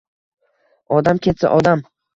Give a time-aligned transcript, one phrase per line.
[0.99, 1.89] Odam ketsa odam